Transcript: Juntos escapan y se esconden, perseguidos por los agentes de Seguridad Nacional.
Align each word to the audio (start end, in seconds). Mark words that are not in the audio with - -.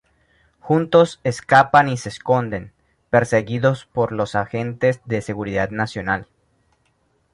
Juntos 0.59 1.19
escapan 1.23 1.87
y 1.87 1.95
se 1.95 2.09
esconden, 2.09 2.73
perseguidos 3.11 3.85
por 3.85 4.13
los 4.13 4.33
agentes 4.33 4.99
de 5.05 5.21
Seguridad 5.21 5.69
Nacional. 5.69 6.27